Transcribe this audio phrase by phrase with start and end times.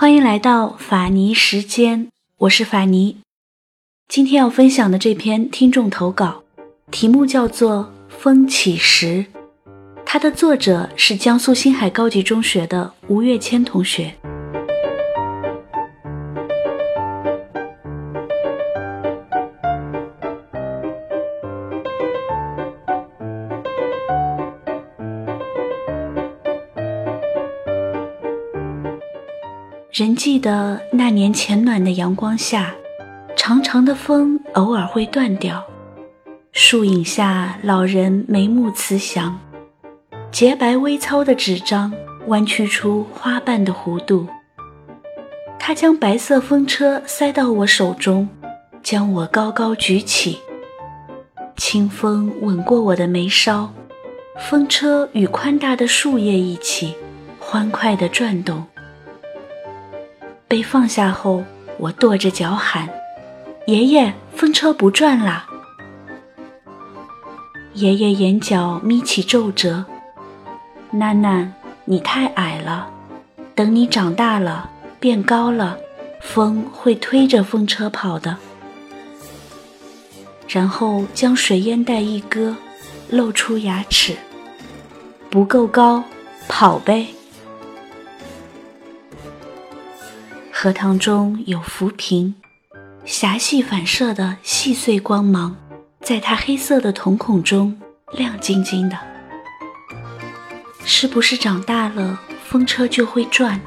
[0.00, 2.06] 欢迎来到法尼时间，
[2.36, 3.16] 我是法尼。
[4.06, 6.44] 今天要分享的这篇听众投稿，
[6.92, 9.26] 题目叫做《风起时》，
[10.06, 14.14] 它的作者是江苏新海高级中学的吴月谦同学。
[29.98, 32.72] 仍记得那年浅暖的阳光下，
[33.34, 35.66] 长长的风偶尔会断掉。
[36.52, 39.36] 树影下，老人眉目慈祥，
[40.30, 41.92] 洁白微糙的纸张
[42.28, 44.28] 弯曲出花瓣的弧度。
[45.58, 48.28] 他将白色风车塞到我手中，
[48.84, 50.38] 将我高高举起。
[51.56, 53.68] 清风吻过我的眉梢，
[54.38, 56.94] 风车与宽大的树叶一起，
[57.40, 58.64] 欢快地转动。
[60.48, 61.44] 被放下后，
[61.76, 62.88] 我跺着脚喊
[63.68, 65.46] ：“爷爷，风车不转啦！”
[67.74, 69.84] 爷爷眼角眯起皱褶
[70.90, 71.48] ：“囡囡，
[71.84, 72.90] 你太矮了，
[73.54, 75.76] 等你长大了，变高了，
[76.22, 78.38] 风会推着风车跑的。”
[80.48, 82.56] 然后将水烟袋一割，
[83.10, 84.16] 露出牙齿
[85.28, 86.02] ：“不够高，
[86.48, 87.08] 跑呗。”
[90.60, 92.34] 荷塘中有浮萍，
[93.04, 95.56] 狭细反射的细碎光芒，
[96.00, 97.80] 在它黑色的瞳孔中
[98.12, 98.98] 亮晶晶的。
[100.84, 103.60] 是不是长大了，风车就会转？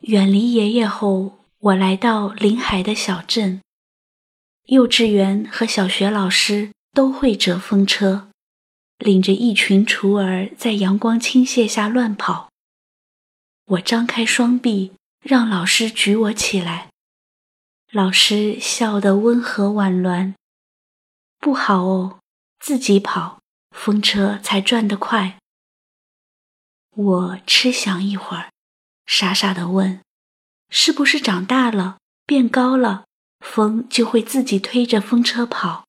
[0.00, 3.60] 远离爷爷后，我来到临海的小镇，
[4.64, 6.72] 幼稚园和小学老师。
[6.96, 8.30] 都会折风车，
[8.96, 12.48] 领着一群雏儿在阳光倾泻下乱跑。
[13.66, 16.88] 我张开双臂，让老师举我起来。
[17.92, 20.32] 老师笑得温和婉鸾
[21.38, 22.18] ：“不好哦，
[22.58, 23.40] 自己跑，
[23.72, 25.38] 风车才转得快。”
[26.96, 28.50] 我痴想一会儿，
[29.04, 30.00] 傻傻地问
[30.72, 33.04] ：“是不是长大了，变高了，
[33.40, 35.84] 风就会自己推着风车跑？”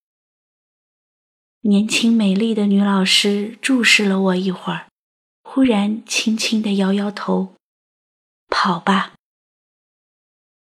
[1.67, 4.87] 年轻美丽的女老师注视了我一会儿，
[5.43, 7.55] 忽然轻轻地摇摇头
[8.47, 9.15] ：“跑吧。”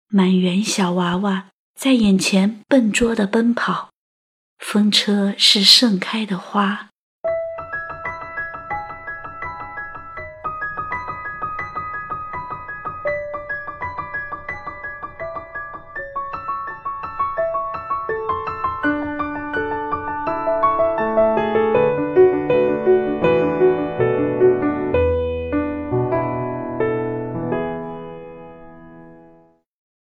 [0.06, 3.90] 满园小娃娃在眼前笨拙地奔跑，
[4.58, 6.90] 风车是盛开的花。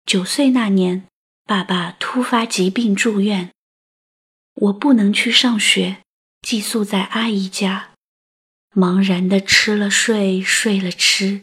[0.09, 1.05] 九岁那年，
[1.45, 3.51] 爸爸突发疾病住院，
[4.55, 5.97] 我不能去上学，
[6.41, 7.89] 寄宿在阿姨家，
[8.75, 11.41] 茫然的吃了睡，睡了吃，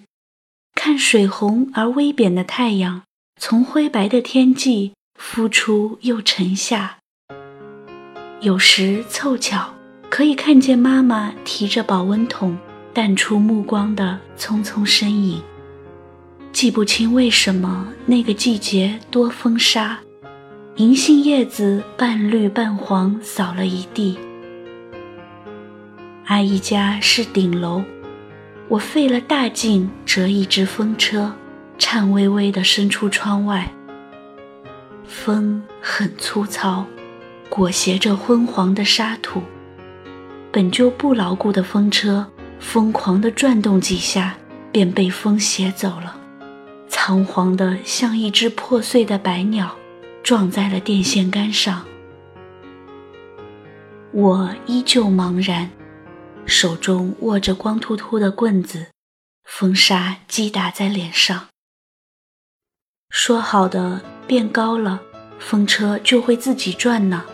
[0.75, 3.04] 看水红而微扁的太阳
[3.41, 6.98] 从灰白的天际浮出又沉下。
[8.41, 9.77] 有时凑巧
[10.10, 12.59] 可以看见妈妈提着保温桶
[12.93, 15.41] 淡出目光的匆匆身影。
[16.56, 19.99] 记不清为什么那个季节多风沙，
[20.77, 24.19] 银杏叶子半绿半黄，扫了一地。
[26.25, 27.84] 阿姨家是顶楼，
[28.69, 31.30] 我费了大劲折一只风车，
[31.77, 33.71] 颤巍巍地伸出窗外。
[35.07, 36.86] 风很粗糙，
[37.51, 39.42] 裹挟着昏黄的沙土，
[40.51, 42.27] 本就不牢固的风车，
[42.59, 44.34] 疯狂地转动几下，
[44.72, 46.22] 便被风携走了。
[47.06, 49.76] 仓皇的，像一只破碎的白鸟，
[50.24, 51.86] 撞在了电线杆上。
[54.10, 55.70] 我依旧茫然，
[56.47, 58.88] 手中握着光秃秃的棍子，
[59.44, 61.47] 风沙击打在脸上。
[63.10, 65.00] 说好的变高了，
[65.38, 67.24] 风车就会自己转呢。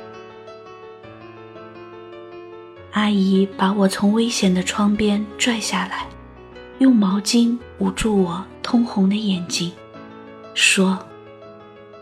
[2.90, 6.06] 阿姨把我从危险的窗边拽下来。
[6.78, 9.72] 用毛巾捂住我通红的眼睛，
[10.54, 10.98] 说：“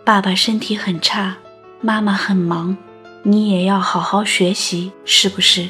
[0.04, 1.36] 爸爸身体很差，
[1.80, 2.76] 妈妈很忙，
[3.22, 5.68] 你也要好好学习，是不是？”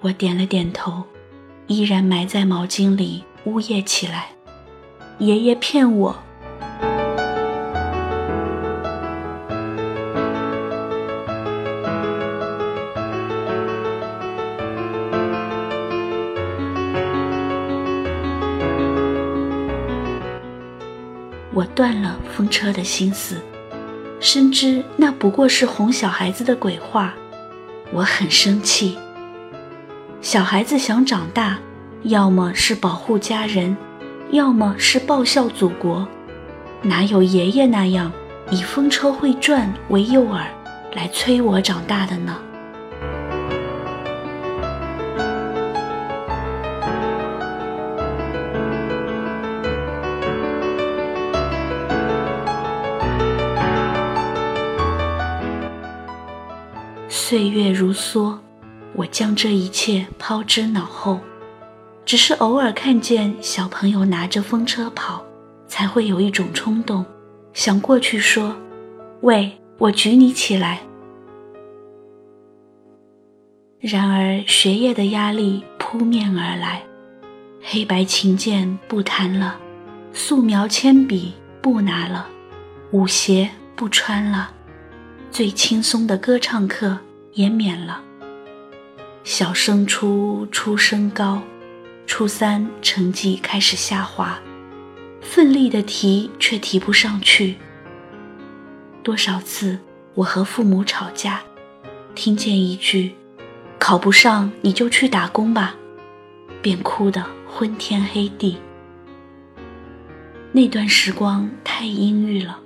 [0.00, 1.02] 我点了点头，
[1.66, 4.28] 依然埋在毛巾里呜咽起来。
[5.18, 6.16] 爷爷骗我。
[22.36, 23.40] 风车的心思，
[24.20, 27.14] 深知那不过是哄小孩子的鬼话。
[27.90, 28.98] 我很生气。
[30.20, 31.56] 小孩子想长大，
[32.02, 33.74] 要么是保护家人，
[34.32, 36.06] 要么是报效祖国，
[36.82, 38.12] 哪有爷爷那样
[38.50, 40.44] 以风车会转为诱饵
[40.92, 42.36] 来催我长大的呢？
[57.28, 58.38] 岁月如梭，
[58.94, 61.18] 我将这一切抛之脑后，
[62.04, 65.24] 只是偶尔看见小朋友拿着风车跑，
[65.66, 67.04] 才会有一种冲动，
[67.52, 68.54] 想过去说
[69.22, 70.82] ：“喂，我举你起来。”
[73.82, 76.80] 然而学业的压力扑面而来，
[77.60, 79.58] 黑白琴键不弹了，
[80.12, 82.28] 素描铅笔不拿了，
[82.92, 84.52] 舞鞋不穿了，
[85.32, 86.96] 最轻松的歌唱课。
[87.36, 88.02] 也免了。
[89.22, 91.40] 小升初，初升高，
[92.06, 94.40] 初三成绩开始下滑，
[95.20, 97.56] 奋力的提却提不上去。
[99.02, 99.78] 多少次
[100.14, 101.42] 我和父母吵架，
[102.14, 103.14] 听见一句
[103.78, 105.76] “考不上你就去打工吧”，
[106.62, 108.56] 便哭得昏天黑地。
[110.52, 112.58] 那段时光太阴郁了，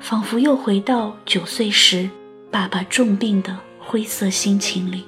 [0.00, 2.08] 仿佛又回到九岁时
[2.50, 3.58] 爸爸重病的。
[3.90, 5.06] 灰色心情里，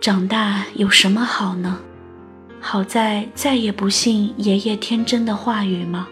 [0.00, 1.78] 长大有什么好呢？
[2.60, 6.08] 好在再也不信爷爷天真的话语吗？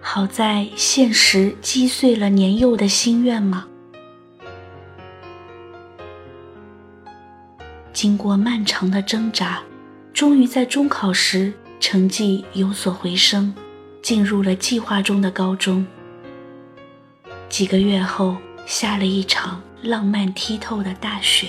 [0.00, 3.66] 好在现实击碎了年幼的心愿吗？
[7.92, 9.60] 经过漫长的挣扎，
[10.12, 13.52] 终于在中考时成绩有所回升，
[14.00, 15.84] 进入了计划中的高中。
[17.48, 18.36] 几个月后。
[18.66, 21.48] 下了一场浪漫剔透的大雪，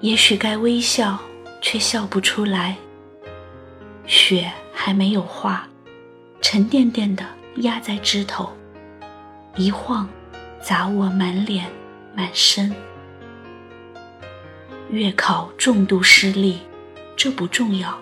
[0.00, 1.18] 也许该微笑，
[1.62, 2.76] 却笑不出来。
[4.06, 5.66] 雪还没有化，
[6.40, 7.24] 沉甸甸的
[7.56, 8.52] 压在枝头，
[9.56, 10.08] 一晃，
[10.60, 11.66] 砸我满脸
[12.14, 12.74] 满身。
[14.90, 16.60] 月考重度失利，
[17.16, 17.98] 这不重要。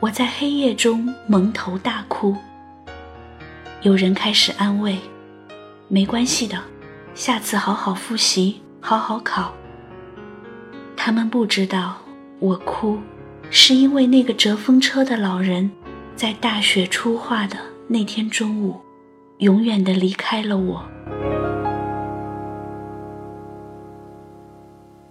[0.00, 2.36] 我在黑夜中蒙头大哭，
[3.82, 4.98] 有人开始安慰。
[5.88, 6.62] 没关系的，
[7.14, 9.54] 下次好好复习，好好考。
[10.96, 11.98] 他们不知道，
[12.38, 12.98] 我哭，
[13.50, 15.70] 是因为那个折风车的老人，
[16.16, 18.80] 在大雪初化的那天中午，
[19.38, 20.88] 永远的离开了我。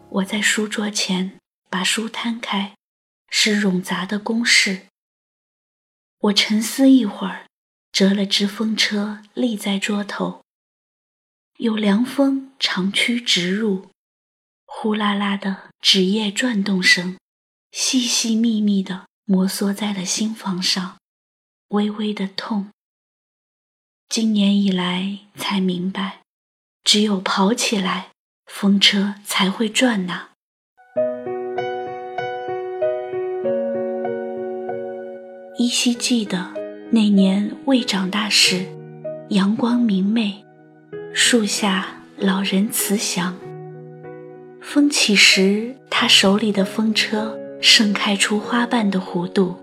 [0.10, 1.40] 我在书桌前
[1.70, 2.76] 把书摊开，
[3.30, 4.82] 是冗杂的公式。
[6.20, 7.46] 我沉思一会儿，
[7.92, 10.43] 折了只风车立在桌头。
[11.64, 13.88] 有凉风长驱直入，
[14.66, 17.16] 呼啦啦的纸页转动声，
[17.72, 20.98] 细细密密的摩挲在了心房上，
[21.70, 22.68] 微微的痛。
[24.10, 26.20] 今年以来才明白，
[26.84, 28.10] 只有跑起来，
[28.46, 30.32] 风车才会转呐。
[35.58, 36.54] 依稀记得
[36.92, 38.66] 那年未长大时，
[39.30, 40.43] 阳光明媚。
[41.16, 41.86] 树下，
[42.18, 43.36] 老人慈祥。
[44.60, 49.56] 风起时，他手里的风车盛开出花瓣的弧度。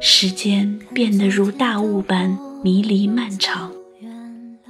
[0.00, 3.70] 时间变得如大雾般迷离漫长。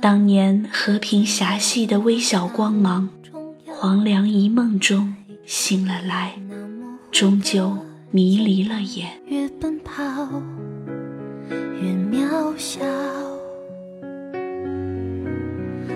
[0.00, 3.08] 当年和平狭隙的微小光芒，
[3.66, 5.14] 黄粱一梦中
[5.46, 6.32] 醒了来，
[7.12, 7.78] 终究
[8.10, 9.10] 迷离了眼。
[9.26, 10.02] 越奔跑，
[11.48, 12.80] 越渺小。